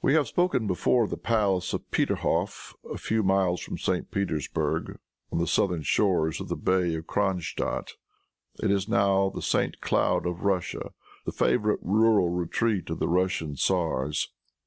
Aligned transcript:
We 0.00 0.14
have 0.14 0.22
before 0.34 0.46
spoken 0.48 0.70
of 0.70 1.10
the 1.10 1.18
palace 1.18 1.74
of 1.74 1.90
Peterhoff, 1.90 2.74
a 2.90 2.96
few 2.96 3.22
miles 3.22 3.60
from 3.60 3.76
St. 3.76 4.10
Petersburg, 4.10 4.96
on 5.30 5.40
the 5.40 5.46
southern 5.46 5.82
shores 5.82 6.40
of 6.40 6.48
the 6.48 6.56
bay 6.56 6.94
of 6.94 7.06
Cronstadt. 7.06 7.92
It 8.62 8.70
is 8.70 8.88
now 8.88 9.28
the 9.28 9.42
St. 9.42 9.78
Cloud 9.82 10.24
of 10.24 10.46
Russia, 10.46 10.94
the 11.26 11.32
favorite 11.32 11.80
rural 11.82 12.30
retreat 12.30 12.88
of 12.88 12.98
the 12.98 13.08
Russian 13.08 13.56
tzars. 13.56 14.28